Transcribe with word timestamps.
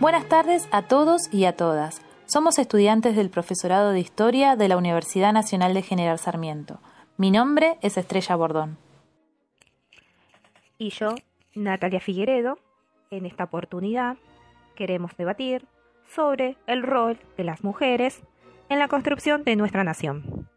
Buenas 0.00 0.28
tardes 0.28 0.68
a 0.70 0.82
todos 0.82 1.28
y 1.34 1.44
a 1.44 1.56
todas. 1.56 2.02
Somos 2.26 2.60
estudiantes 2.60 3.16
del 3.16 3.30
Profesorado 3.30 3.90
de 3.90 3.98
Historia 3.98 4.54
de 4.54 4.68
la 4.68 4.76
Universidad 4.76 5.32
Nacional 5.32 5.74
de 5.74 5.82
General 5.82 6.20
Sarmiento. 6.20 6.78
Mi 7.16 7.32
nombre 7.32 7.78
es 7.82 7.96
Estrella 7.96 8.36
Bordón. 8.36 8.78
Y 10.78 10.90
yo, 10.90 11.16
Natalia 11.56 11.98
Figueredo, 11.98 12.60
en 13.10 13.26
esta 13.26 13.42
oportunidad 13.42 14.18
queremos 14.76 15.16
debatir 15.16 15.66
sobre 16.14 16.56
el 16.68 16.84
rol 16.84 17.18
de 17.36 17.42
las 17.42 17.64
mujeres 17.64 18.22
en 18.68 18.78
la 18.78 18.86
construcción 18.86 19.42
de 19.42 19.56
nuestra 19.56 19.82
nación. 19.82 20.48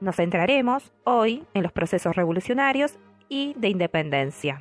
Nos 0.00 0.16
centraremos 0.16 0.90
hoy 1.04 1.44
en 1.52 1.64
los 1.64 1.72
procesos 1.72 2.16
revolucionarios 2.16 2.96
y 3.28 3.52
de 3.58 3.68
independencia. 3.68 4.58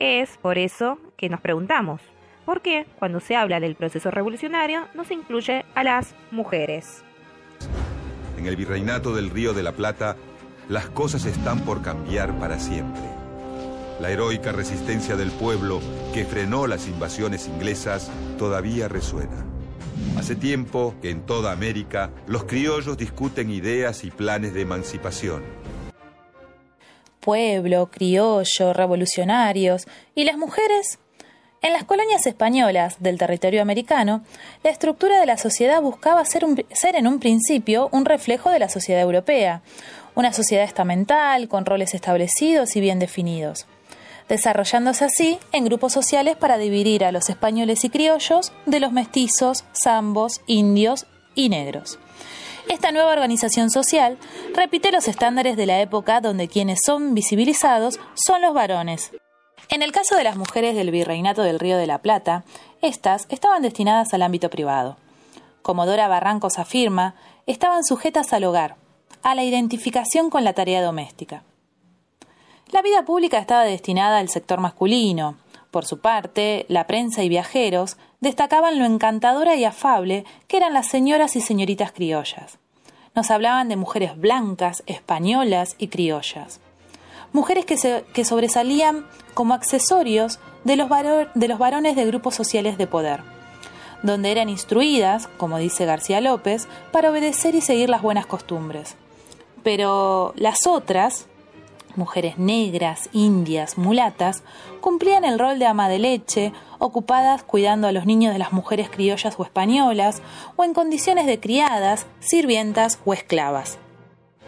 Es 0.00 0.36
por 0.36 0.58
eso 0.58 0.98
que 1.16 1.30
nos 1.30 1.40
preguntamos, 1.40 2.02
¿por 2.44 2.60
qué 2.60 2.86
cuando 2.98 3.20
se 3.20 3.36
habla 3.36 3.60
del 3.60 3.74
proceso 3.74 4.10
revolucionario 4.10 4.86
no 4.94 5.04
se 5.04 5.14
incluye 5.14 5.64
a 5.74 5.84
las 5.84 6.14
mujeres? 6.30 7.02
En 8.38 8.46
el 8.46 8.56
virreinato 8.56 9.14
del 9.14 9.30
Río 9.30 9.54
de 9.54 9.62
la 9.62 9.72
Plata, 9.72 10.16
las 10.68 10.88
cosas 10.88 11.24
están 11.26 11.60
por 11.60 11.82
cambiar 11.82 12.38
para 12.38 12.58
siempre. 12.58 13.02
La 14.00 14.10
heroica 14.10 14.52
resistencia 14.52 15.16
del 15.16 15.30
pueblo 15.30 15.80
que 16.12 16.24
frenó 16.24 16.66
las 16.66 16.88
invasiones 16.88 17.46
inglesas 17.46 18.10
todavía 18.38 18.88
resuena. 18.88 19.44
Hace 20.18 20.34
tiempo 20.34 20.94
que 21.00 21.10
en 21.10 21.24
toda 21.26 21.52
América 21.52 22.10
los 22.26 22.44
criollos 22.44 22.96
discuten 22.96 23.50
ideas 23.50 24.04
y 24.04 24.10
planes 24.10 24.52
de 24.52 24.62
emancipación. 24.62 25.42
Pueblo, 27.20 27.90
criollo, 27.90 28.72
revolucionarios 28.72 29.86
y 30.14 30.24
las 30.24 30.36
mujeres. 30.36 30.98
En 31.64 31.72
las 31.72 31.84
colonias 31.84 32.26
españolas 32.26 32.96
del 33.00 33.16
territorio 33.16 33.62
americano, 33.62 34.22
la 34.62 34.68
estructura 34.68 35.18
de 35.18 35.24
la 35.24 35.38
sociedad 35.38 35.80
buscaba 35.80 36.22
ser, 36.26 36.44
en 36.94 37.06
un 37.06 37.20
principio 37.20 37.88
un 37.90 38.04
reflejo 38.04 38.50
de 38.50 38.58
la 38.58 38.68
sociedad 38.68 39.00
europea, 39.00 39.62
una 40.14 40.34
sociedad 40.34 40.66
estamental, 40.66 41.48
con 41.48 41.64
roles 41.64 41.94
establecidos 41.94 42.76
y 42.76 42.80
bien 42.80 42.98
definidos 42.98 43.66
desarrollándose 44.28 45.04
así 45.04 45.38
en 45.52 45.66
grupos 45.66 45.92
sociales 45.92 46.36
para 46.36 46.56
dividir 46.56 47.04
a 47.04 47.12
los 47.12 47.28
españoles 47.28 47.84
y 47.84 47.90
criollos 47.90 48.52
de 48.64 48.80
los 48.80 48.90
mestizos, 48.90 49.64
zambos, 49.74 50.40
indios 50.46 51.06
y 51.34 51.50
negros. 51.50 51.98
Esta 52.68 52.90
nueva 52.90 53.12
organización 53.12 53.70
social 53.70 54.16
repite 54.54 54.92
los 54.92 55.08
estándares 55.08 55.58
de 55.58 55.66
la 55.66 55.80
época 55.80 56.22
donde 56.22 56.48
quienes 56.48 56.80
son 56.84 57.14
visibilizados 57.14 58.00
son 58.14 58.40
los 58.40 58.54
varones. 58.54 59.12
En 59.70 59.82
el 59.82 59.92
caso 59.92 60.16
de 60.16 60.24
las 60.24 60.36
mujeres 60.36 60.74
del 60.74 60.90
virreinato 60.90 61.42
del 61.42 61.58
Río 61.58 61.76
de 61.76 61.86
la 61.86 61.98
Plata, 61.98 62.44
estas 62.82 63.26
estaban 63.30 63.62
destinadas 63.62 64.12
al 64.14 64.22
ámbito 64.22 64.50
privado. 64.50 64.96
Como 65.62 65.86
Dora 65.86 66.08
Barrancos 66.08 66.58
afirma, 66.58 67.14
estaban 67.46 67.84
sujetas 67.84 68.32
al 68.32 68.44
hogar, 68.44 68.76
a 69.22 69.34
la 69.34 69.42
identificación 69.42 70.28
con 70.28 70.44
la 70.44 70.52
tarea 70.52 70.82
doméstica. 70.82 71.42
La 72.70 72.82
vida 72.82 73.04
pública 73.04 73.38
estaba 73.38 73.64
destinada 73.64 74.18
al 74.18 74.28
sector 74.28 74.60
masculino. 74.60 75.36
Por 75.70 75.86
su 75.86 76.00
parte, 76.00 76.66
la 76.68 76.86
prensa 76.86 77.22
y 77.22 77.28
viajeros 77.28 77.96
destacaban 78.20 78.78
lo 78.78 78.84
encantadora 78.84 79.56
y 79.56 79.64
afable 79.64 80.24
que 80.46 80.56
eran 80.58 80.74
las 80.74 80.88
señoras 80.88 81.36
y 81.36 81.40
señoritas 81.40 81.92
criollas. 81.92 82.58
Nos 83.14 83.30
hablaban 83.30 83.68
de 83.68 83.76
mujeres 83.76 84.18
blancas, 84.18 84.82
españolas 84.86 85.76
y 85.78 85.88
criollas. 85.88 86.60
Mujeres 87.34 87.66
que, 87.66 88.24
sobresalían 88.24 89.04
como 89.34 89.54
accesorios 89.54 90.38
de 90.62 90.76
los, 90.76 90.88
de 91.34 91.48
los 91.48 91.58
varones 91.58 91.96
de 91.96 92.06
grupos 92.06 92.36
sociales 92.36 92.78
de 92.78 92.86
poder, 92.86 93.22
donde 94.04 94.30
eran 94.30 94.48
instruidas, 94.48 95.26
como 95.36 95.58
dice 95.58 95.84
García 95.84 96.20
López, 96.20 96.68
para 96.92 97.10
obedecer 97.10 97.56
y 97.56 97.60
seguir 97.60 97.90
las 97.90 98.02
buenas 98.02 98.26
costumbres. 98.26 98.94
Pero 99.64 100.32
las 100.36 100.68
otras, 100.68 101.26
mujeres 101.96 102.38
negras, 102.38 103.08
indias, 103.12 103.78
mulatas, 103.78 104.44
cumplían 104.80 105.24
el 105.24 105.36
rol 105.36 105.58
de 105.58 105.66
ama 105.66 105.88
de 105.88 105.98
leche, 105.98 106.52
ocupadas 106.78 107.42
cuidando 107.42 107.88
a 107.88 107.92
los 107.92 108.06
niños 108.06 108.32
de 108.32 108.38
las 108.38 108.52
mujeres 108.52 108.90
criollas 108.90 109.34
o 109.38 109.42
españolas, 109.42 110.22
o 110.54 110.62
en 110.62 110.72
condiciones 110.72 111.26
de 111.26 111.40
criadas, 111.40 112.06
sirvientas 112.20 113.00
o 113.04 113.12
esclavas. 113.12 113.78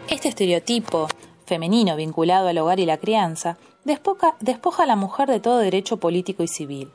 Este 0.07 0.29
estereotipo, 0.29 1.09
femenino 1.47 1.95
vinculado 1.95 2.49
al 2.49 2.59
hogar 2.59 2.79
y 2.79 2.85
la 2.85 2.97
crianza, 2.97 3.57
despoja, 3.83 4.35
a 4.83 4.85
la 4.85 4.95
mujer 4.95 5.27
de 5.29 5.39
todo 5.39 5.57
derecho 5.57 5.97
político 5.97 6.43
y 6.43 6.47
civil. 6.47 6.91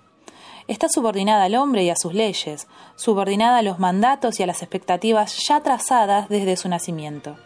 Está 0.69 0.89
subordinada 0.89 1.45
al 1.45 1.57
hombre 1.57 1.83
y 1.83 1.91
a 1.91 1.97
sus 1.97 2.15
leyes, 2.15 2.69
subordinada 2.95 3.59
a 3.59 3.63
los 3.63 3.81
mandatos 3.81 4.39
y 4.39 4.45
a 4.45 4.47
las 4.47 4.63
expectativas 4.63 5.45
ya 5.49 5.61
trazadas 5.61 6.29
desde 6.29 6.57
su 6.57 6.69
nacimiento 6.69 7.37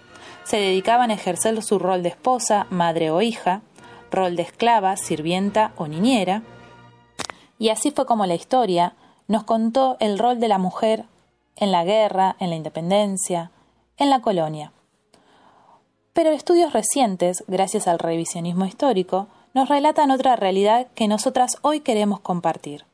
se 0.47 0.59
dedicaban 0.59 1.11
a 1.11 1.15
ejercer 1.15 1.61
su 1.62 1.81
rol 1.81 2.05
de 2.05 2.11
esposa, 2.11 2.69
madre 2.71 3.11
o 3.11 3.21
hija, 3.21 3.62
rol 4.12 4.37
de 4.37 4.43
esclava, 4.43 4.97
sirvienta 4.97 5.73
o 5.77 5.88
niñera. 5.88 6.43
Y 7.59 7.71
así 7.71 7.91
fue 7.91 8.06
como 8.06 8.27
la 8.27 8.37
historia 8.37 8.94
nos 9.27 9.43
contó 9.43 9.97
el 9.99 10.21
rol 10.21 10.38
de 10.38 10.47
la 10.47 10.59
mujer 10.59 11.05
en 11.56 11.73
la 11.73 11.83
guerra, 11.83 12.37
en 12.38 12.50
la 12.50 12.56
independencia, 12.56 13.50
en 13.97 14.09
la 14.09 14.21
colonia. 14.21 14.71
Pero 16.16 16.31
estudios 16.31 16.72
recientes, 16.72 17.44
gracias 17.47 17.87
al 17.87 17.99
revisionismo 17.99 18.65
histórico, 18.65 19.27
nos 19.53 19.69
relatan 19.69 20.10
otra 20.10 20.34
realidad 20.34 20.87
que 20.94 21.09
nosotras 21.09 21.59
hoy 21.60 21.81
queremos 21.81 22.21
compartir. 22.21 22.87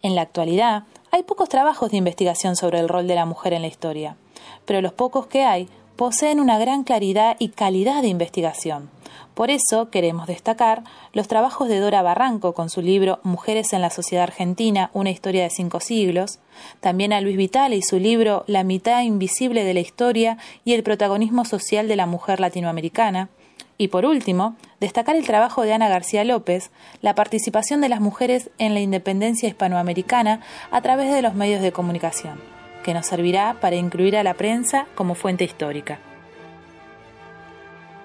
En 0.00 0.14
la 0.14 0.22
actualidad, 0.22 0.84
hay 1.10 1.24
pocos 1.24 1.50
trabajos 1.50 1.90
de 1.90 1.98
investigación 1.98 2.56
sobre 2.56 2.80
el 2.80 2.88
rol 2.88 3.06
de 3.06 3.16
la 3.16 3.26
mujer 3.26 3.52
en 3.52 3.60
la 3.60 3.68
historia, 3.68 4.16
pero 4.64 4.80
los 4.80 4.94
pocos 4.94 5.26
que 5.26 5.44
hay 5.44 5.68
poseen 5.96 6.40
una 6.40 6.58
gran 6.58 6.84
claridad 6.84 7.36
y 7.38 7.48
calidad 7.48 8.02
de 8.02 8.08
investigación. 8.08 8.90
Por 9.34 9.50
eso 9.50 9.90
queremos 9.90 10.28
destacar 10.28 10.84
los 11.12 11.26
trabajos 11.26 11.68
de 11.68 11.80
Dora 11.80 12.02
Barranco 12.02 12.54
con 12.54 12.70
su 12.70 12.82
libro 12.82 13.18
Mujeres 13.24 13.72
en 13.72 13.80
la 13.80 13.90
Sociedad 13.90 14.22
Argentina, 14.22 14.90
una 14.92 15.10
historia 15.10 15.42
de 15.42 15.50
cinco 15.50 15.80
siglos, 15.80 16.38
también 16.80 17.12
a 17.12 17.20
Luis 17.20 17.36
Vitale 17.36 17.76
y 17.76 17.82
su 17.82 17.98
libro 17.98 18.44
La 18.46 18.62
mitad 18.62 19.02
invisible 19.02 19.64
de 19.64 19.74
la 19.74 19.80
historia 19.80 20.38
y 20.64 20.74
el 20.74 20.84
protagonismo 20.84 21.44
social 21.44 21.88
de 21.88 21.96
la 21.96 22.06
mujer 22.06 22.38
latinoamericana, 22.38 23.28
y 23.76 23.88
por 23.88 24.06
último, 24.06 24.54
destacar 24.78 25.16
el 25.16 25.26
trabajo 25.26 25.62
de 25.62 25.72
Ana 25.72 25.88
García 25.88 26.22
López, 26.22 26.70
la 27.02 27.16
participación 27.16 27.80
de 27.80 27.88
las 27.88 28.00
mujeres 28.00 28.50
en 28.58 28.72
la 28.74 28.80
independencia 28.80 29.48
hispanoamericana 29.48 30.40
a 30.70 30.80
través 30.80 31.12
de 31.12 31.22
los 31.22 31.34
medios 31.34 31.60
de 31.60 31.72
comunicación 31.72 32.53
que 32.84 32.94
nos 32.94 33.06
servirá 33.06 33.56
para 33.60 33.74
incluir 33.74 34.16
a 34.16 34.22
la 34.22 34.34
prensa 34.34 34.86
como 34.94 35.16
fuente 35.16 35.42
histórica. 35.42 35.98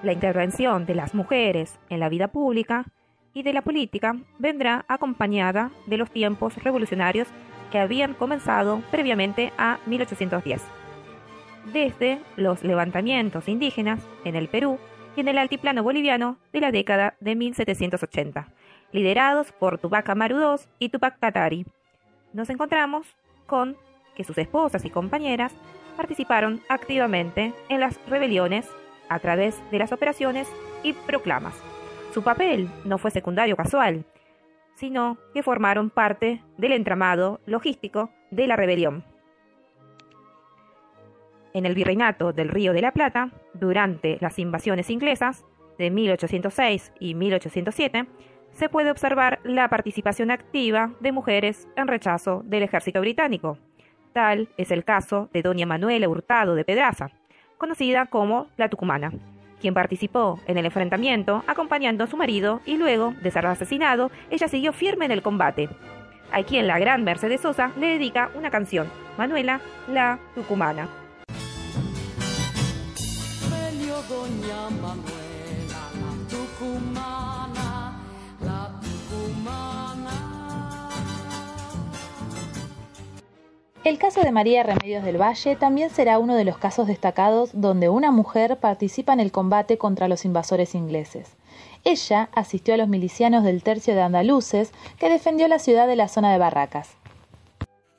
La 0.02 0.12
intervención 0.12 0.86
de 0.86 0.94
las 0.94 1.14
mujeres 1.14 1.78
en 1.90 2.00
la 2.00 2.08
vida 2.08 2.28
pública 2.28 2.86
y 3.34 3.42
de 3.42 3.52
la 3.52 3.62
política 3.62 4.16
vendrá 4.38 4.86
acompañada 4.88 5.70
de 5.86 5.98
los 5.98 6.10
tiempos 6.10 6.56
revolucionarios 6.56 7.28
que 7.70 7.78
habían 7.78 8.14
comenzado 8.14 8.82
previamente 8.90 9.52
a 9.58 9.78
1810. 9.86 10.62
Desde 11.72 12.18
los 12.36 12.64
levantamientos 12.64 13.46
indígenas 13.48 14.00
en 14.24 14.34
el 14.34 14.48
Perú 14.48 14.78
y 15.14 15.20
en 15.20 15.28
el 15.28 15.38
altiplano 15.38 15.82
boliviano 15.82 16.38
de 16.52 16.60
la 16.60 16.72
década 16.72 17.14
de 17.20 17.36
1780, 17.36 18.48
liderados 18.92 19.52
por 19.52 19.78
Tupac 19.78 20.08
Amaru 20.08 20.40
II 20.40 20.64
y 20.78 20.88
Tupac 20.88 21.18
Katari. 21.20 21.66
Nos 22.32 22.48
encontramos 22.48 23.06
con 23.46 23.76
que 24.20 24.24
sus 24.24 24.36
esposas 24.36 24.84
y 24.84 24.90
compañeras 24.90 25.50
participaron 25.96 26.60
activamente 26.68 27.54
en 27.70 27.80
las 27.80 27.98
rebeliones 28.06 28.68
a 29.08 29.18
través 29.18 29.58
de 29.70 29.78
las 29.78 29.92
operaciones 29.92 30.46
y 30.82 30.92
proclamas. 30.92 31.54
Su 32.12 32.22
papel 32.22 32.68
no 32.84 32.98
fue 32.98 33.10
secundario 33.10 33.56
casual, 33.56 34.04
sino 34.74 35.16
que 35.32 35.42
formaron 35.42 35.88
parte 35.88 36.42
del 36.58 36.72
entramado 36.72 37.40
logístico 37.46 38.10
de 38.30 38.46
la 38.46 38.56
rebelión. 38.56 39.04
En 41.54 41.64
el 41.64 41.74
virreinato 41.74 42.34
del 42.34 42.50
Río 42.50 42.74
de 42.74 42.82
la 42.82 42.92
Plata, 42.92 43.30
durante 43.54 44.18
las 44.20 44.38
invasiones 44.38 44.90
inglesas 44.90 45.46
de 45.78 45.90
1806 45.90 46.92
y 47.00 47.14
1807, 47.14 48.06
se 48.52 48.68
puede 48.68 48.90
observar 48.90 49.40
la 49.44 49.70
participación 49.70 50.30
activa 50.30 50.92
de 51.00 51.10
mujeres 51.10 51.68
en 51.76 51.88
rechazo 51.88 52.42
del 52.44 52.64
ejército 52.64 53.00
británico. 53.00 53.56
Tal 54.12 54.48
es 54.56 54.70
el 54.70 54.84
caso 54.84 55.28
de 55.32 55.42
doña 55.42 55.66
Manuela 55.66 56.08
Hurtado 56.08 56.54
de 56.54 56.64
Pedraza, 56.64 57.10
conocida 57.58 58.06
como 58.06 58.48
la 58.56 58.68
Tucumana, 58.68 59.12
quien 59.60 59.74
participó 59.74 60.40
en 60.46 60.58
el 60.58 60.66
enfrentamiento 60.66 61.44
acompañando 61.46 62.04
a 62.04 62.06
su 62.06 62.16
marido 62.16 62.60
y 62.64 62.76
luego 62.76 63.14
de 63.22 63.30
ser 63.30 63.46
asesinado, 63.46 64.10
ella 64.30 64.48
siguió 64.48 64.72
firme 64.72 65.04
en 65.04 65.12
el 65.12 65.22
combate. 65.22 65.68
A 66.32 66.42
quien 66.42 66.66
la 66.66 66.78
gran 66.78 67.04
Mercedes 67.04 67.40
Sosa 67.40 67.70
le 67.78 67.88
dedica 67.88 68.30
una 68.34 68.50
canción, 68.50 68.88
Manuela 69.18 69.60
la 69.88 70.18
Tucumana. 70.34 70.88
El 83.90 83.98
caso 83.98 84.22
de 84.22 84.30
María 84.30 84.62
Remedios 84.62 85.02
del 85.02 85.20
Valle 85.20 85.56
también 85.56 85.90
será 85.90 86.20
uno 86.20 86.36
de 86.36 86.44
los 86.44 86.56
casos 86.56 86.86
destacados 86.86 87.50
donde 87.60 87.88
una 87.88 88.12
mujer 88.12 88.56
participa 88.58 89.12
en 89.12 89.18
el 89.18 89.32
combate 89.32 89.78
contra 89.78 90.06
los 90.06 90.24
invasores 90.24 90.76
ingleses. 90.76 91.36
Ella 91.82 92.28
asistió 92.32 92.74
a 92.74 92.76
los 92.76 92.86
milicianos 92.86 93.42
del 93.42 93.64
tercio 93.64 93.96
de 93.96 94.02
andaluces 94.02 94.72
que 95.00 95.10
defendió 95.10 95.48
la 95.48 95.58
ciudad 95.58 95.88
de 95.88 95.96
la 95.96 96.06
zona 96.06 96.30
de 96.30 96.38
Barracas. 96.38 96.96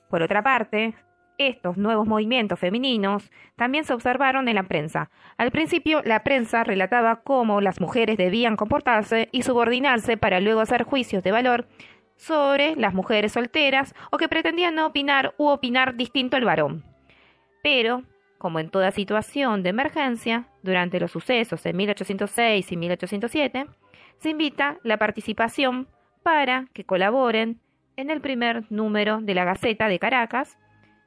Por 0.09 0.21
otra 0.21 0.41
parte, 0.41 0.95
estos 1.37 1.75
nuevos 1.75 2.07
movimientos 2.07 2.57
femeninos 2.57 3.29
también 3.57 3.83
se 3.83 3.93
observaron 3.93 4.47
en 4.47 4.55
la 4.55 4.63
prensa. 4.63 5.09
Al 5.37 5.51
principio, 5.51 6.01
la 6.05 6.23
prensa 6.23 6.63
relataba 6.63 7.21
cómo 7.23 7.59
las 7.59 7.81
mujeres 7.81 8.15
debían 8.15 8.55
comportarse 8.55 9.27
y 9.33 9.43
subordinarse 9.43 10.15
para 10.15 10.39
luego 10.39 10.61
hacer 10.61 10.83
juicios 10.83 11.21
de 11.21 11.33
valor 11.33 11.67
sobre 12.21 12.75
las 12.75 12.93
mujeres 12.93 13.31
solteras 13.31 13.95
o 14.11 14.17
que 14.17 14.29
pretendían 14.29 14.75
no 14.75 14.85
opinar 14.85 15.33
u 15.39 15.47
opinar 15.47 15.95
distinto 15.95 16.37
al 16.37 16.45
varón. 16.45 16.83
Pero, 17.63 18.03
como 18.37 18.59
en 18.59 18.69
toda 18.69 18.91
situación 18.91 19.63
de 19.63 19.69
emergencia, 19.69 20.45
durante 20.61 20.99
los 20.99 21.09
sucesos 21.09 21.63
de 21.63 21.73
1806 21.73 22.71
y 22.71 22.77
1807, 22.77 23.65
se 24.19 24.29
invita 24.29 24.77
la 24.83 24.97
participación 24.97 25.87
para 26.21 26.67
que 26.73 26.83
colaboren 26.83 27.59
en 27.95 28.11
el 28.11 28.21
primer 28.21 28.71
número 28.71 29.19
de 29.19 29.33
la 29.33 29.43
Gaceta 29.43 29.87
de 29.87 29.97
Caracas 29.97 30.59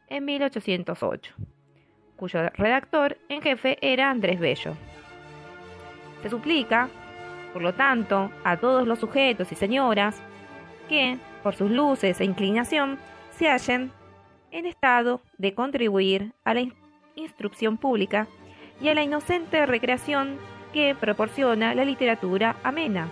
en 0.09 0.25
1808, 0.25 1.33
cuyo 2.17 2.49
redactor 2.55 3.19
en 3.29 3.41
jefe 3.41 3.79
era 3.83 4.11
Andrés 4.11 4.41
Bello. 4.41 4.77
Se 6.23 6.29
suplica, 6.29 6.89
por 7.53 7.63
lo 7.63 7.73
tanto, 7.73 8.33
a 8.43 8.57
todos 8.57 8.89
los 8.89 8.99
sujetos 8.99 9.53
y 9.53 9.55
señoras 9.55 10.21
que, 10.89 11.19
por 11.43 11.55
sus 11.55 11.71
luces 11.71 12.21
e 12.21 12.25
inclinación, 12.25 12.99
se 13.31 13.49
hallen 13.49 13.93
en 14.51 14.67
estado 14.67 15.21
de 15.39 15.55
contribuir 15.55 16.33
a 16.45 16.55
la 16.55 16.67
instrucción 17.17 17.77
pública 17.77 18.29
y 18.81 18.89
a 18.89 18.95
la 18.95 19.03
inocente 19.03 19.67
recreación 19.67 20.39
que 20.73 20.95
proporciona 20.95 21.75
la 21.75 21.85
literatura 21.85 22.57
amena. 22.63 23.09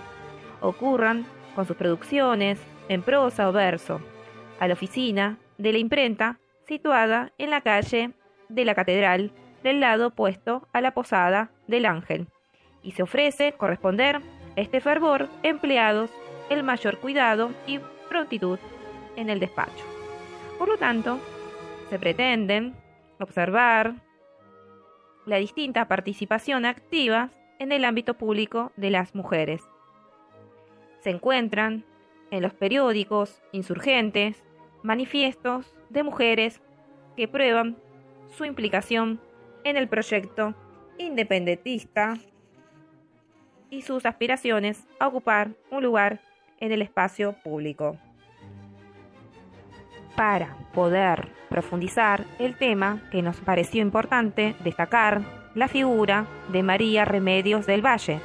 Ocurran 0.61 1.25
con 1.55 1.67
sus 1.67 1.77
producciones 1.77 2.61
en 2.89 3.03
prosa 3.03 3.49
o 3.49 3.53
verso, 3.53 4.01
a 4.59 4.69
la 4.69 4.75
oficina 4.75 5.39
de 5.59 5.73
la 5.73 5.79
imprenta 5.79 6.39
situada 6.67 7.33
en 7.39 7.51
la 7.51 7.61
calle 7.61 8.13
de 8.49 8.65
la 8.65 8.75
Catedral 8.75 9.33
del 9.63 9.81
lado 9.81 10.09
opuesto 10.09 10.69
a 10.73 10.81
la 10.81 10.93
Posada 10.93 11.51
del 11.67 11.87
Ángel, 11.87 12.29
y 12.83 12.93
se 12.93 13.03
ofrece 13.03 13.53
corresponder 13.53 14.21
este 14.57 14.81
fervor 14.81 15.29
empleados 15.43 16.11
el 16.51 16.63
mayor 16.63 16.99
cuidado 16.99 17.51
y 17.67 17.81
prontitud 18.09 18.59
en 19.17 19.31
el 19.31 19.41
despacho. 19.41 19.85
Por 20.59 20.69
lo 20.69 20.77
tanto, 20.77 21.19
se 21.91 21.99
pretenden 21.99 22.75
observar 23.19 23.95
la 25.27 25.37
distinta 25.37 25.87
participación 25.89 26.65
activa 26.65 27.31
en 27.59 27.73
el 27.73 27.85
ámbito 27.85 28.15
público 28.15 28.73
de 28.77 28.91
las 28.91 29.15
mujeres. 29.15 29.63
Se 31.01 31.11
encuentran 31.11 31.85
en 32.31 32.43
los 32.43 32.55
periódicos 32.55 33.43
insurgentes 33.53 34.43
manifiestos 34.83 35.77
de 35.91 36.03
mujeres 36.03 36.61
que 37.17 37.29
prueban 37.29 37.77
su 38.37 38.45
implicación 38.45 39.21
en 39.65 39.77
el 39.77 39.89
proyecto 39.89 40.55
independentista 40.99 42.19
y 43.71 43.83
sus 43.83 44.07
aspiraciones 44.07 44.87
a 44.99 45.09
ocupar 45.09 45.53
un 45.71 45.83
lugar 45.83 46.21
en 46.63 46.71
el 46.71 46.81
espacio 46.81 47.35
público. 47.43 47.97
Para 50.17 50.57
poder 50.73 51.29
profundizar 51.51 52.25
el 52.39 52.57
tema 52.57 53.03
que 53.11 53.21
nos 53.21 53.41
pareció 53.41 53.83
importante 53.83 54.55
destacar 54.63 55.23
la 55.55 55.67
figura 55.67 56.27
de 56.53 56.63
María 56.63 57.05
Remedios 57.05 57.67
del 57.67 57.85
Valle. 57.85 58.21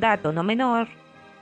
Dato 0.00 0.32
no 0.32 0.42
menor 0.42 0.88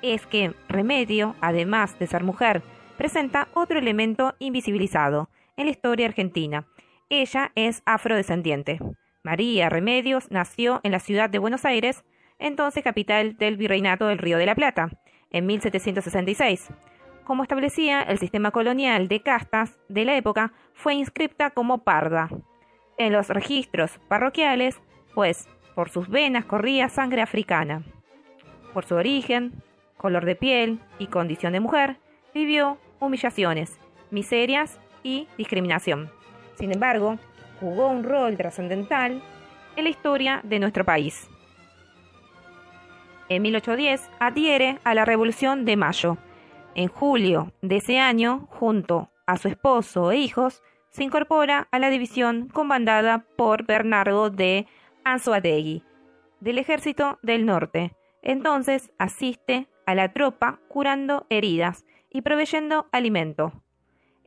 es 0.03 0.27
que 0.27 0.53
Remedio, 0.69 1.35
además 1.41 1.99
de 1.99 2.07
ser 2.07 2.23
mujer, 2.23 2.63
presenta 2.97 3.49
otro 3.55 3.79
elemento 3.79 4.35
invisibilizado 4.39 5.29
en 5.57 5.67
la 5.67 5.73
historia 5.73 6.07
argentina. 6.07 6.67
Ella 7.09 7.53
es 7.55 7.83
afrodescendiente. 7.87 8.79
María 9.23 9.69
Remedios 9.69 10.31
nació 10.31 10.81
en 10.83 10.93
la 10.93 11.01
ciudad 11.01 11.31
de 11.31 11.39
Buenos 11.39 11.65
Aires, 11.65 12.05
entonces 12.39 12.85
capital 12.85 13.37
del 13.37 13.57
Virreinato 13.57 14.07
del 14.07 14.19
Río 14.19 14.39
de 14.39 14.47
la 14.47 14.55
Plata, 14.55 14.91
en 15.31 15.47
1766. 15.47 16.69
Como 17.25 17.43
establecía 17.43 18.03
el 18.03 18.19
sistema 18.19 18.53
colonial 18.53 19.09
de 19.09 19.21
castas 19.21 19.79
de 19.89 20.05
la 20.05 20.17
época, 20.17 20.53
fue 20.75 20.95
inscripta 20.95 21.51
como 21.51 21.79
parda. 21.79 22.29
En 22.99 23.13
los 23.13 23.29
registros 23.29 23.99
parroquiales, 24.09 24.81
pues 25.15 25.49
por 25.75 25.91
sus 25.91 26.09
venas 26.09 26.45
corría 26.45 26.89
sangre 26.89 27.23
africana. 27.23 27.83
Por 28.73 28.85
su 28.85 28.95
origen, 28.95 29.63
color 29.97 30.25
de 30.25 30.37
piel 30.37 30.81
y 30.99 31.07
condición 31.07 31.53
de 31.53 31.61
mujer, 31.61 31.97
vivió 32.35 32.79
humillaciones, 33.01 33.79
miserias 34.11 34.79
y 35.03 35.29
discriminación. 35.39 36.11
Sin 36.55 36.73
embargo, 36.73 37.19
jugó 37.61 37.89
un 37.89 38.05
rol 38.05 38.37
trascendental 38.37 39.23
en 39.77 39.85
la 39.85 39.91
historia 39.91 40.41
de 40.43 40.59
nuestro 40.59 40.85
país. 40.85 41.29
En 43.29 43.43
1810 43.43 44.09
adhiere 44.19 44.79
a 44.85 44.95
la 44.95 45.05
Revolución 45.05 45.65
de 45.65 45.77
Mayo. 45.77 46.19
En 46.75 46.89
julio 46.89 47.53
de 47.63 47.77
ese 47.77 47.99
año, 47.99 48.47
junto 48.51 49.11
a 49.27 49.37
su 49.39 49.49
esposo 49.49 50.13
e 50.13 50.19
hijos, 50.19 50.63
se 50.91 51.05
incorpora 51.05 51.69
a 51.71 51.79
la 51.79 51.91
división 51.91 52.49
comandada 52.49 53.27
por 53.37 53.67
Bernardo 53.67 54.31
de 54.31 54.67
Anzoátegui, 55.05 55.83
del 56.41 56.59
Ejército 56.59 57.19
del 57.23 57.45
Norte. 57.45 57.95
Entonces 58.29 58.91
asiste 58.99 59.69
a 59.87 59.95
la 59.95 60.13
tropa 60.13 60.59
curando 60.67 61.29
heridas 61.31 61.87
y 62.11 62.23
proveyendo 62.23 62.89
alimento. 62.91 63.53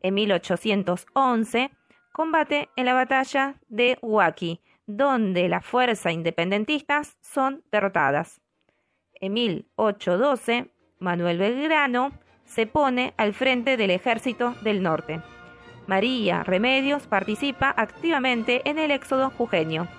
En 0.02 0.14
1811 0.14 1.72
combate 2.14 2.70
en 2.78 2.86
la 2.86 2.94
batalla 2.94 3.56
de 3.68 4.00
Huaki, 4.02 4.62
donde 4.88 5.50
las 5.50 5.66
fuerzas 5.66 6.14
independentistas 6.14 7.18
son 7.20 7.62
derrotadas. 7.74 8.40
En 9.16 9.34
1812, 9.34 10.72
Manuel 11.00 11.38
Belgrano 11.38 12.14
se 12.46 12.68
pone 12.68 13.14
al 13.18 13.34
frente 13.34 13.76
del 13.76 13.92
ejército 13.92 14.56
del 14.62 14.82
norte. 14.82 15.20
María 15.88 16.46
Remedios 16.46 17.06
participa 17.06 17.74
activamente 17.76 18.62
en 18.64 18.80
el 18.80 18.92
éxodo 18.92 19.30
jujeño 19.30 19.90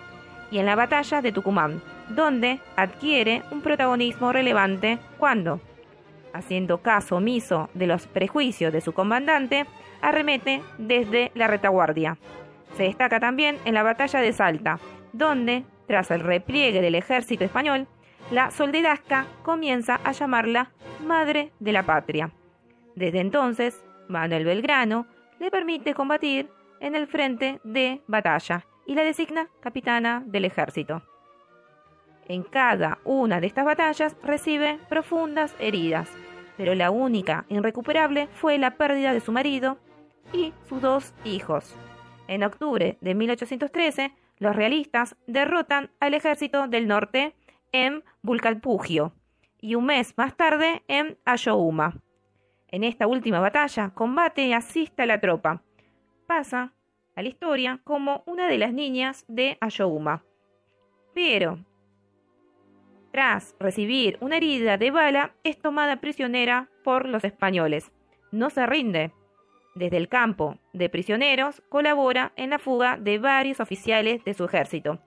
y 0.50 0.58
en 0.58 0.64
la 0.64 0.74
batalla 0.74 1.20
de 1.20 1.32
Tucumán, 1.32 1.82
donde 2.14 2.60
adquiere 2.76 3.42
un 3.50 3.60
protagonismo 3.60 4.32
relevante 4.32 4.98
cuando, 5.18 5.60
haciendo 6.32 6.78
caso 6.78 7.16
omiso 7.16 7.68
de 7.74 7.86
los 7.86 8.06
prejuicios 8.06 8.72
de 8.72 8.80
su 8.80 8.92
comandante, 8.92 9.66
arremete 10.02 10.62
desde 10.78 11.30
la 11.34 11.46
retaguardia. 11.46 12.18
Se 12.76 12.84
destaca 12.84 13.20
también 13.20 13.58
en 13.64 13.74
la 13.74 13.82
batalla 13.82 14.20
de 14.20 14.32
Salta, 14.32 14.78
donde, 15.12 15.64
tras 15.86 16.10
el 16.10 16.20
repliegue 16.20 16.80
del 16.80 16.94
ejército 16.94 17.44
español, 17.44 17.86
la 18.30 18.50
soldedasca 18.50 19.26
comienza 19.42 20.00
a 20.04 20.12
llamarla 20.12 20.70
Madre 21.04 21.52
de 21.58 21.72
la 21.72 21.82
Patria. 21.82 22.30
Desde 22.94 23.20
entonces, 23.20 23.82
Manuel 24.08 24.44
Belgrano 24.44 25.06
le 25.38 25.50
permite 25.50 25.94
combatir 25.94 26.48
en 26.80 26.94
el 26.94 27.06
frente 27.06 27.60
de 27.64 28.02
batalla 28.06 28.66
y 28.86 28.94
la 28.94 29.02
designa 29.02 29.48
capitana 29.60 30.22
del 30.26 30.44
ejército. 30.44 31.02
En 32.30 32.44
cada 32.44 33.00
una 33.02 33.40
de 33.40 33.48
estas 33.48 33.64
batallas 33.64 34.16
recibe 34.22 34.78
profundas 34.88 35.52
heridas, 35.58 36.08
pero 36.56 36.76
la 36.76 36.92
única 36.92 37.44
irrecuperable 37.48 38.28
fue 38.34 38.56
la 38.56 38.76
pérdida 38.76 39.12
de 39.12 39.18
su 39.18 39.32
marido 39.32 39.78
y 40.32 40.52
sus 40.68 40.80
dos 40.80 41.12
hijos. 41.24 41.74
En 42.28 42.44
octubre 42.44 42.98
de 43.00 43.14
1813, 43.16 44.12
los 44.38 44.54
realistas 44.54 45.16
derrotan 45.26 45.90
al 45.98 46.14
ejército 46.14 46.68
del 46.68 46.86
norte 46.86 47.34
en 47.72 48.04
Vulcalpugio 48.22 49.12
y 49.60 49.74
un 49.74 49.86
mes 49.86 50.14
más 50.16 50.36
tarde 50.36 50.84
en 50.86 51.18
Ayohuma. 51.24 52.00
En 52.68 52.84
esta 52.84 53.08
última 53.08 53.40
batalla 53.40 53.90
combate 53.92 54.46
y 54.46 54.52
asiste 54.52 55.02
a 55.02 55.06
la 55.06 55.20
tropa. 55.20 55.64
Pasa 56.28 56.74
a 57.16 57.22
la 57.22 57.28
historia 57.28 57.80
como 57.82 58.22
una 58.24 58.46
de 58.46 58.58
las 58.58 58.72
niñas 58.72 59.24
de 59.26 59.58
Ayohuma. 59.60 60.22
Pero 61.12 61.58
Tras 63.12 63.56
recibir 63.58 64.18
una 64.20 64.36
herida 64.36 64.76
de 64.76 64.90
bala, 64.90 65.32
es 65.42 65.58
tomada 65.58 65.96
prisionera 65.96 66.68
por 66.84 67.08
los 67.08 67.24
españoles. 67.24 67.90
No 68.30 68.50
se 68.50 68.66
rinde. 68.66 69.12
Desde 69.74 69.96
el 69.96 70.08
campo 70.08 70.58
de 70.72 70.88
prisioneros 70.88 71.62
colabora 71.68 72.32
en 72.36 72.50
la 72.50 72.58
fuga 72.58 72.96
de 72.96 73.18
varios 73.18 73.60
oficiales 73.60 74.24
de 74.24 74.34
su 74.34 74.44
ejército. 74.44 75.00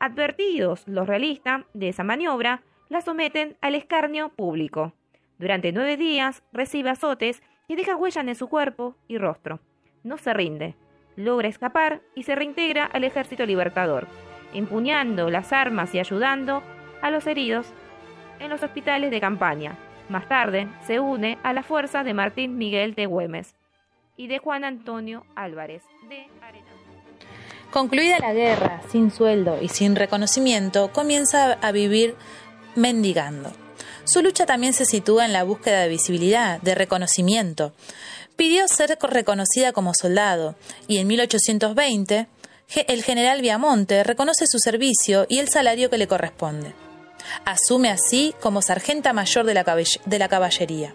Advertidos 0.00 0.86
los 0.88 1.06
realistas 1.06 1.64
de 1.74 1.88
esa 1.88 2.02
maniobra, 2.02 2.62
la 2.88 3.00
someten 3.00 3.56
al 3.60 3.76
escarnio 3.76 4.30
público. 4.30 4.92
Durante 5.38 5.72
nueve 5.72 5.96
días 5.96 6.42
recibe 6.52 6.90
azotes 6.90 7.42
y 7.68 7.76
deja 7.76 7.96
huellas 7.96 8.26
en 8.26 8.34
su 8.34 8.48
cuerpo 8.48 8.96
y 9.06 9.18
rostro. 9.18 9.60
No 10.02 10.18
se 10.18 10.34
rinde, 10.34 10.74
logra 11.16 11.48
escapar 11.48 12.02
y 12.16 12.24
se 12.24 12.34
reintegra 12.34 12.84
al 12.84 13.04
ejército 13.04 13.46
libertador, 13.46 14.08
empuñando 14.52 15.30
las 15.30 15.52
armas 15.52 15.94
y 15.94 16.00
ayudando 16.00 16.62
a 17.02 17.10
los 17.10 17.26
heridos 17.26 17.66
en 18.38 18.48
los 18.48 18.62
hospitales 18.62 19.10
de 19.10 19.20
campaña. 19.20 19.76
Más 20.08 20.28
tarde 20.28 20.68
se 20.86 21.00
une 21.00 21.38
a 21.42 21.52
la 21.52 21.62
fuerza 21.62 22.02
de 22.02 22.14
Martín 22.14 22.56
Miguel 22.56 22.94
de 22.94 23.06
Güemes 23.06 23.54
y 24.16 24.26
de 24.28 24.38
Juan 24.38 24.64
Antonio 24.64 25.24
Álvarez 25.34 25.82
de 26.08 26.26
Arena. 26.40 26.66
Concluida 27.70 28.18
la 28.18 28.34
guerra, 28.34 28.82
sin 28.90 29.10
sueldo 29.10 29.58
y 29.62 29.68
sin 29.68 29.96
reconocimiento, 29.96 30.92
comienza 30.92 31.54
a 31.54 31.72
vivir 31.72 32.14
mendigando. 32.74 33.50
Su 34.04 34.20
lucha 34.20 34.46
también 34.46 34.74
se 34.74 34.84
sitúa 34.84 35.24
en 35.24 35.32
la 35.32 35.44
búsqueda 35.44 35.80
de 35.80 35.88
visibilidad, 35.88 36.60
de 36.60 36.74
reconocimiento. 36.74 37.72
Pidió 38.36 38.66
ser 38.68 38.98
reconocida 39.00 39.72
como 39.72 39.94
soldado 39.94 40.56
y 40.88 40.98
en 40.98 41.06
1820 41.06 42.26
el 42.88 43.02
general 43.02 43.40
Viamonte 43.40 44.02
reconoce 44.02 44.46
su 44.46 44.58
servicio 44.58 45.26
y 45.28 45.38
el 45.38 45.48
salario 45.48 45.88
que 45.88 45.98
le 45.98 46.08
corresponde. 46.08 46.74
Asume 47.44 47.90
así 47.90 48.34
como 48.40 48.62
sargenta 48.62 49.12
mayor 49.12 49.46
de 49.46 49.54
la, 49.54 50.28
caballería. 50.28 50.94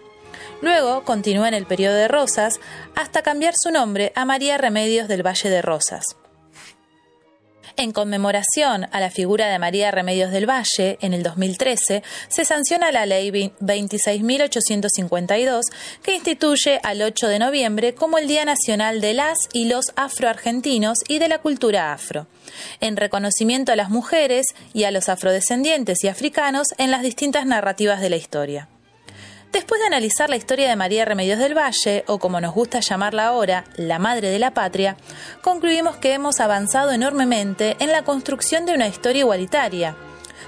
Luego 0.60 1.04
continúa 1.04 1.48
en 1.48 1.54
el 1.54 1.66
periodo 1.66 1.94
de 1.94 2.08
Rosas 2.08 2.60
hasta 2.94 3.22
cambiar 3.22 3.54
su 3.56 3.70
nombre 3.70 4.12
a 4.14 4.24
María 4.24 4.58
Remedios 4.58 5.08
del 5.08 5.26
Valle 5.26 5.50
de 5.50 5.62
Rosas. 5.62 6.04
En 7.80 7.92
conmemoración 7.92 8.88
a 8.90 8.98
la 8.98 9.08
figura 9.08 9.46
de 9.46 9.60
María 9.60 9.92
Remedios 9.92 10.32
del 10.32 10.50
Valle, 10.50 10.98
en 11.00 11.14
el 11.14 11.22
2013 11.22 12.02
se 12.26 12.44
sanciona 12.44 12.90
la 12.90 13.06
Ley 13.06 13.30
26.852 13.30 15.60
que 16.02 16.16
instituye 16.16 16.80
al 16.82 17.02
8 17.02 17.28
de 17.28 17.38
noviembre 17.38 17.94
como 17.94 18.18
el 18.18 18.26
Día 18.26 18.44
Nacional 18.44 19.00
de 19.00 19.14
las 19.14 19.38
y 19.52 19.68
los 19.68 19.92
afroargentinos 19.94 20.98
y 21.06 21.20
de 21.20 21.28
la 21.28 21.38
cultura 21.38 21.92
afro, 21.92 22.26
en 22.80 22.96
reconocimiento 22.96 23.70
a 23.70 23.76
las 23.76 23.90
mujeres 23.90 24.46
y 24.74 24.82
a 24.82 24.90
los 24.90 25.08
afrodescendientes 25.08 26.02
y 26.02 26.08
africanos 26.08 26.66
en 26.78 26.90
las 26.90 27.02
distintas 27.02 27.46
narrativas 27.46 28.00
de 28.00 28.10
la 28.10 28.16
historia. 28.16 28.66
Después 29.52 29.80
de 29.80 29.86
analizar 29.86 30.28
la 30.28 30.36
historia 30.36 30.68
de 30.68 30.76
María 30.76 31.06
Remedios 31.06 31.38
del 31.38 31.56
Valle, 31.56 32.04
o 32.06 32.18
como 32.18 32.38
nos 32.40 32.54
gusta 32.54 32.80
llamarla 32.80 33.28
ahora, 33.28 33.64
la 33.76 33.98
Madre 33.98 34.28
de 34.28 34.38
la 34.38 34.52
Patria, 34.52 34.96
concluimos 35.40 35.96
que 35.96 36.12
hemos 36.12 36.40
avanzado 36.40 36.92
enormemente 36.92 37.76
en 37.80 37.90
la 37.90 38.04
construcción 38.04 38.66
de 38.66 38.74
una 38.74 38.88
historia 38.88 39.20
igualitaria, 39.20 39.96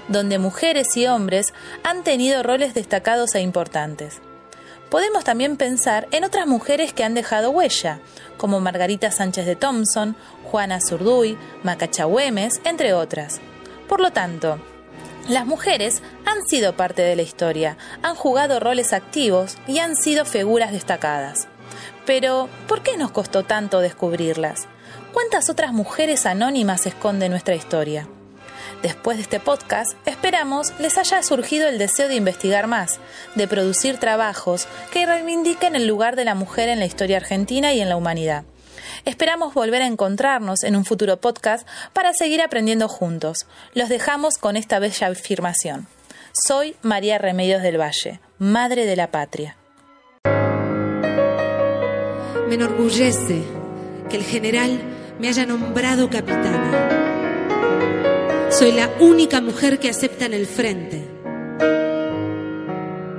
donde 0.07 0.37
mujeres 0.37 0.95
y 0.97 1.07
hombres 1.07 1.51
han 1.83 2.03
tenido 2.03 2.43
roles 2.43 2.75
destacados 2.75 3.33
e 3.33 3.41
importantes. 3.41 4.21
Podemos 4.91 5.23
también 5.23 5.57
pensar 5.57 6.07
en 6.11 6.23
otras 6.23 6.45
mujeres 6.45 6.93
que 6.93 7.03
han 7.03 7.15
dejado 7.15 7.49
huella, 7.49 7.99
como 8.37 8.59
Margarita 8.59 9.09
Sánchez 9.09 9.47
de 9.47 9.55
Thompson, 9.55 10.15
Juana 10.43 10.79
Zurduy, 10.79 11.37
Macacha 11.63 12.05
Güemes, 12.05 12.61
entre 12.65 12.93
otras. 12.93 13.41
Por 13.87 13.99
lo 13.99 14.11
tanto, 14.11 14.59
las 15.31 15.45
mujeres 15.45 16.01
han 16.25 16.45
sido 16.45 16.75
parte 16.75 17.01
de 17.01 17.15
la 17.15 17.21
historia, 17.21 17.77
han 18.03 18.15
jugado 18.15 18.59
roles 18.59 18.91
activos 18.91 19.57
y 19.65 19.79
han 19.79 19.95
sido 19.95 20.25
figuras 20.25 20.73
destacadas. 20.73 21.47
Pero, 22.05 22.49
¿por 22.67 22.83
qué 22.83 22.97
nos 22.97 23.11
costó 23.11 23.43
tanto 23.43 23.79
descubrirlas? 23.79 24.67
¿Cuántas 25.13 25.49
otras 25.49 25.71
mujeres 25.71 26.25
anónimas 26.25 26.85
esconde 26.85 27.29
nuestra 27.29 27.55
historia? 27.55 28.07
Después 28.81 29.17
de 29.17 29.23
este 29.23 29.39
podcast, 29.39 29.93
esperamos 30.05 30.73
les 30.79 30.97
haya 30.97 31.23
surgido 31.23 31.69
el 31.69 31.77
deseo 31.77 32.09
de 32.09 32.15
investigar 32.15 32.67
más, 32.67 32.99
de 33.35 33.47
producir 33.47 33.97
trabajos 33.97 34.67
que 34.91 35.05
reivindiquen 35.05 35.75
el 35.75 35.87
lugar 35.87 36.17
de 36.17 36.25
la 36.25 36.35
mujer 36.35 36.67
en 36.67 36.79
la 36.79 36.85
historia 36.85 37.17
argentina 37.17 37.73
y 37.73 37.79
en 37.79 37.87
la 37.87 37.95
humanidad. 37.95 38.43
Esperamos 39.05 39.53
volver 39.55 39.81
a 39.81 39.87
encontrarnos 39.87 40.63
en 40.63 40.75
un 40.75 40.85
futuro 40.85 41.17
podcast 41.17 41.67
para 41.91 42.13
seguir 42.13 42.41
aprendiendo 42.41 42.87
juntos. 42.87 43.47
Los 43.73 43.89
dejamos 43.89 44.37
con 44.37 44.55
esta 44.57 44.77
bella 44.79 45.07
afirmación. 45.07 45.87
Soy 46.33 46.75
María 46.83 47.17
Remedios 47.17 47.63
del 47.63 47.81
Valle, 47.81 48.19
Madre 48.37 48.85
de 48.85 48.95
la 48.95 49.09
Patria. 49.09 49.57
Me 52.47 52.55
enorgullece 52.55 53.43
que 54.09 54.17
el 54.17 54.23
general 54.23 54.79
me 55.19 55.29
haya 55.29 55.45
nombrado 55.45 56.09
capitana. 56.09 56.99
Soy 58.51 58.73
la 58.73 58.89
única 58.99 59.41
mujer 59.41 59.79
que 59.79 59.89
acepta 59.89 60.25
en 60.25 60.33
el 60.33 60.45
frente. 60.45 61.07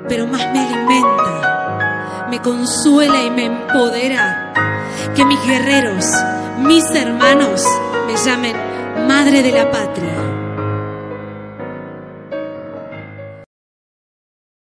Pero 0.08 0.26
más 0.26 0.52
me 0.52 0.60
alimenta, 0.60 2.26
me 2.30 2.40
consuela 2.40 3.24
y 3.24 3.30
me 3.30 3.46
empodera 3.46 4.61
que 5.14 5.24
mis 5.24 5.42
guerreros, 5.44 6.06
mis 6.58 6.84
hermanos, 6.94 7.64
me 8.06 8.16
llamen 8.16 8.56
Madre 9.06 9.42
de 9.42 9.52
la 9.52 9.70
Patria. 9.70 10.21